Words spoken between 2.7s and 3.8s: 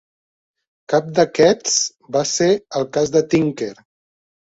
el cas de Tinker.